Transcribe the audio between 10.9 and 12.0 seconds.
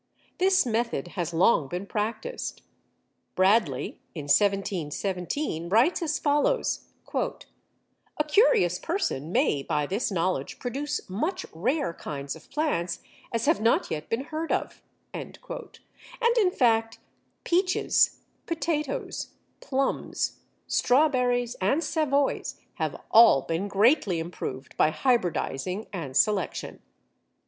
much rare